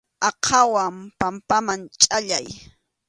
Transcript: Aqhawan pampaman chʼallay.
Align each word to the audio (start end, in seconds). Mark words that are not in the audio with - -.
Aqhawan 0.27 0.95
pampaman 1.19 1.79
chʼallay. 2.01 2.45